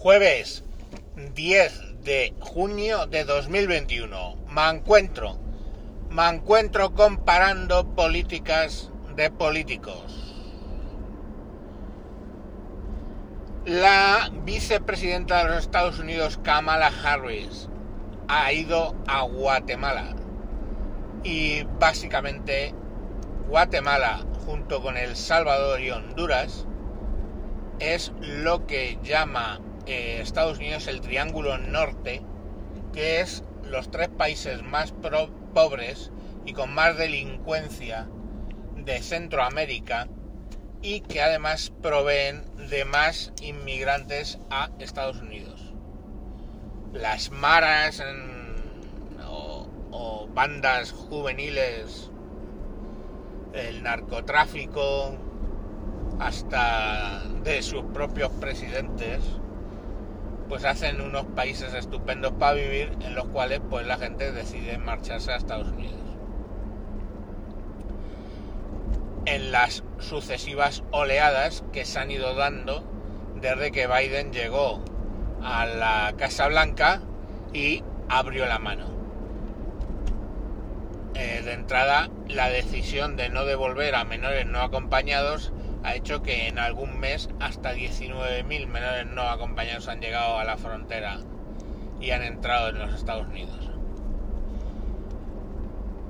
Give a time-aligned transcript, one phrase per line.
[0.00, 0.62] Jueves
[1.34, 4.36] 10 de junio de 2021.
[4.48, 5.40] Me encuentro.
[6.08, 10.46] Me encuentro comparando políticas de políticos.
[13.64, 17.68] La vicepresidenta de los Estados Unidos, Kamala Harris,
[18.28, 20.14] ha ido a Guatemala.
[21.24, 22.72] Y básicamente
[23.48, 26.66] Guatemala, junto con El Salvador y Honduras,
[27.80, 32.22] es lo que llama eh, Estados Unidos el Triángulo Norte,
[32.92, 34.92] que es los tres países más
[35.54, 36.12] pobres
[36.44, 38.06] y con más delincuencia
[38.76, 40.06] de Centroamérica
[40.82, 45.72] y que además proveen de más inmigrantes a Estados Unidos.
[46.92, 48.02] Las maras
[49.90, 52.10] o bandas juveniles,
[53.54, 55.16] el narcotráfico,
[56.18, 59.20] hasta de sus propios presidentes,
[60.48, 65.32] pues hacen unos países estupendos para vivir en los cuales pues la gente decide marcharse
[65.32, 65.98] a Estados Unidos.
[69.26, 72.82] En las sucesivas oleadas que se han ido dando
[73.40, 74.82] desde que Biden llegó
[75.42, 77.02] a la Casa Blanca
[77.52, 78.86] y abrió la mano.
[81.14, 85.52] Eh, de entrada, la decisión de no devolver a menores no acompañados
[85.84, 90.56] ha hecho que en algún mes hasta 19.000 menores no acompañados han llegado a la
[90.56, 91.18] frontera
[92.00, 93.70] y han entrado en los Estados Unidos.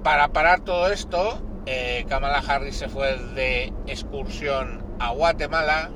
[0.02, 5.91] Para parar todo esto, eh, Kamala Harris se fue de excursión a Guatemala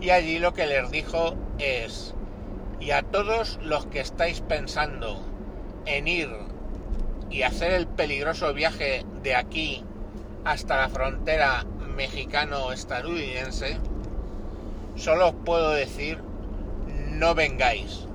[0.00, 2.14] y allí lo que les dijo es,
[2.78, 5.22] y a todos los que estáis pensando
[5.84, 6.30] en ir
[7.30, 9.84] y hacer el peligroso viaje de aquí
[10.44, 11.64] hasta la frontera
[12.00, 13.76] mexicano-estadounidense,
[14.96, 16.16] solo os puedo decir,
[17.10, 18.08] no vengáis,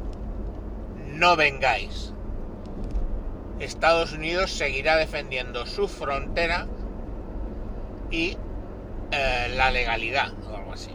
[1.13, 2.11] no vengáis.
[3.59, 6.65] Estados Unidos seguirá defendiendo su frontera
[8.09, 8.37] y
[9.11, 10.89] eh, la legalidad o algo así.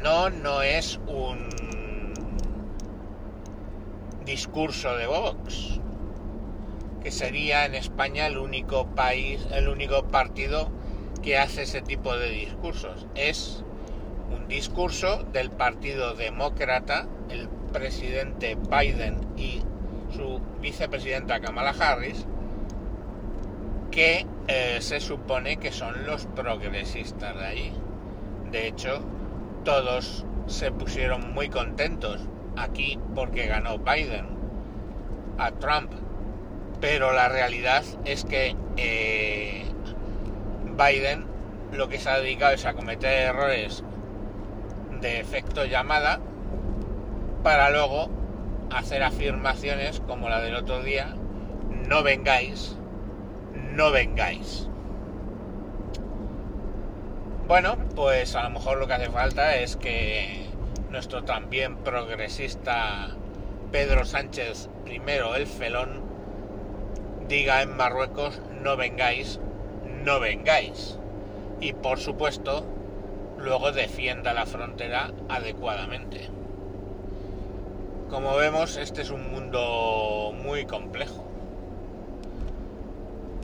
[0.00, 1.48] No, no es un
[4.24, 5.80] discurso de Vox
[7.02, 10.70] que sería en España el único país, el único partido
[11.22, 13.06] que hace ese tipo de discursos.
[13.14, 13.64] Es
[14.30, 19.62] un discurso del Partido Demócrata, el presidente Biden y
[20.14, 22.26] su vicepresidenta Kamala Harris,
[23.90, 27.72] que eh, se supone que son los progresistas de allí.
[28.50, 29.00] De hecho,
[29.64, 32.20] todos se pusieron muy contentos
[32.56, 34.26] aquí porque ganó Biden
[35.38, 35.92] a Trump
[36.80, 39.64] pero la realidad es que eh,
[40.76, 41.26] Biden
[41.72, 43.84] lo que se ha dedicado es a cometer errores
[45.00, 46.20] de efecto llamada
[47.42, 48.08] para luego
[48.70, 51.14] hacer afirmaciones como la del otro día,
[51.86, 52.76] no vengáis,
[53.72, 54.68] no vengáis.
[57.46, 60.46] Bueno, pues a lo mejor lo que hace falta es que
[60.90, 63.08] nuestro también progresista
[63.72, 66.07] Pedro Sánchez primero el felón
[67.28, 69.38] diga en Marruecos no vengáis,
[70.04, 70.98] no vengáis.
[71.60, 72.64] Y por supuesto,
[73.38, 76.28] luego defienda la frontera adecuadamente.
[78.08, 81.24] Como vemos, este es un mundo muy complejo.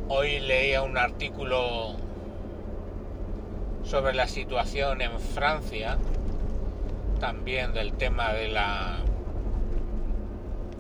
[0.09, 1.97] Hoy leía un artículo
[3.85, 5.99] sobre la situación en Francia,
[7.21, 8.97] también del tema de la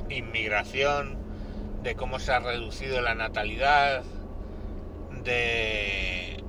[0.08, 1.23] inmigración,
[1.84, 4.02] de cómo se ha reducido la natalidad,
[5.22, 6.42] de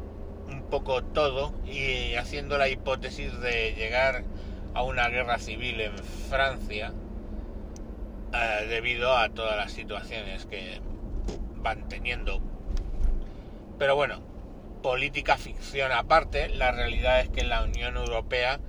[0.47, 4.23] un poco todo y haciendo la hipótesis de llegar
[4.73, 5.97] a una guerra civil en
[6.29, 6.94] Francia
[8.34, 10.79] eh, debido a todas las situaciones que
[11.57, 12.41] van teniendo.
[13.78, 14.22] Pero bueno,
[14.81, 18.62] política ficción aparte, la realidad es que la Unión Europea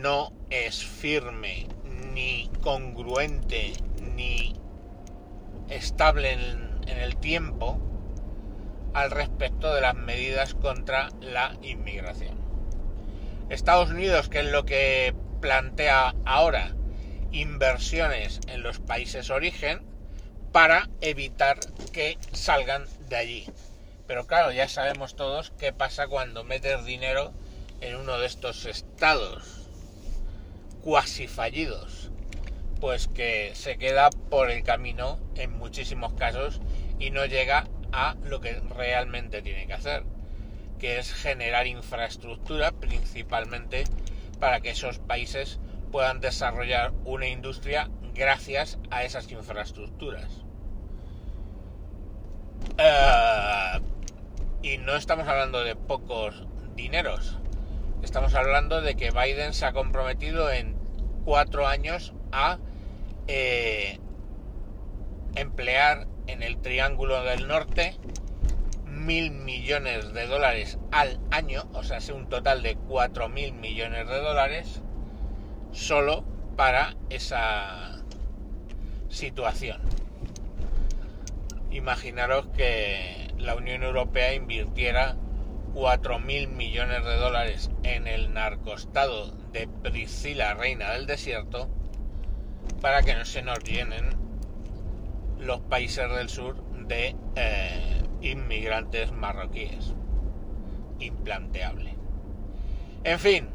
[0.00, 1.66] no es firme
[2.14, 3.72] ni congruente
[4.14, 4.54] ni
[5.68, 7.78] estable en, el tiempo
[8.94, 12.36] al respecto de las medidas contra la inmigración.
[13.50, 16.74] Estados Unidos, que es lo que plantea ahora,
[17.30, 19.82] inversiones en los países origen
[20.50, 21.58] para evitar
[21.92, 23.46] que salgan de allí.
[24.06, 27.32] Pero claro, ya sabemos todos qué pasa cuando metes dinero
[27.80, 29.68] en uno de estos estados
[30.82, 32.07] cuasi fallidos
[32.80, 36.60] pues que se queda por el camino en muchísimos casos
[36.98, 40.04] y no llega a lo que realmente tiene que hacer,
[40.78, 43.84] que es generar infraestructura principalmente
[44.38, 45.58] para que esos países
[45.90, 50.44] puedan desarrollar una industria gracias a esas infraestructuras.
[52.76, 53.80] Eh,
[54.62, 56.44] y no estamos hablando de pocos
[56.76, 57.38] dineros.
[58.02, 60.76] Estamos hablando de que Biden se ha comprometido en
[61.24, 62.58] cuatro años a
[63.28, 63.98] eh,
[65.34, 67.96] emplear en el Triángulo del Norte
[68.84, 74.16] mil millones de dólares al año, o sea, un total de cuatro mil millones de
[74.20, 74.82] dólares
[75.72, 76.24] solo
[76.56, 78.02] para esa
[79.08, 79.80] situación.
[81.70, 85.16] Imaginaros que la Unión Europea invirtiera
[85.74, 91.68] 4.000 millones de dólares en el narcostado de Priscila, reina del desierto,
[92.80, 94.16] para que no se nos llenen
[95.38, 99.94] los países del sur de eh, inmigrantes marroquíes.
[101.00, 101.94] Implanteable.
[103.04, 103.48] En fin,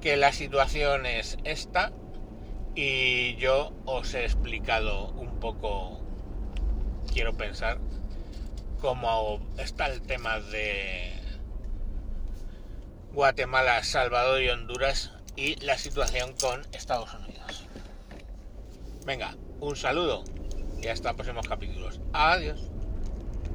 [0.00, 1.92] que la situación es esta
[2.74, 6.00] y yo os he explicado un poco,
[7.12, 7.78] quiero pensar,
[8.80, 11.12] cómo está el tema de
[13.12, 17.67] Guatemala, Salvador y Honduras y la situación con Estados Unidos.
[19.08, 20.22] Venga, un saludo
[20.82, 21.98] y hasta próximos capítulos.
[22.12, 22.60] Adiós.